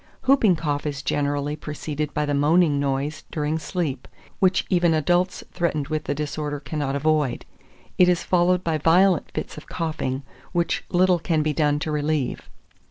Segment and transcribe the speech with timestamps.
[0.25, 0.27] 2408.
[0.33, 4.07] Hooping Cough is generally preceded by the moaning noise during sleep,
[4.39, 7.45] which even adults threatened with the disorder cannot avoid:
[7.99, 12.49] it is followed by violent fits of coughing, which little can be done to relieve.